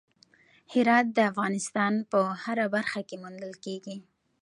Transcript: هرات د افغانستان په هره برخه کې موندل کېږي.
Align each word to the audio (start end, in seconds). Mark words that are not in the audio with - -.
هرات 0.73 1.05
د 1.17 1.19
افغانستان 1.31 1.93
په 2.11 2.19
هره 2.43 2.65
برخه 2.75 3.01
کې 3.07 3.15
موندل 3.23 3.53
کېږي. 3.65 3.97